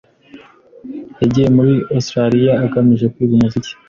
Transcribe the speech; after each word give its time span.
Yagiye 1.21 1.47
muri 1.55 1.73
Otirishiya 1.97 2.53
agamije 2.65 3.05
kwiga 3.13 3.33
umuziki. 3.35 3.71